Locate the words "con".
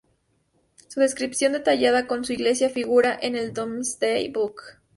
2.07-2.25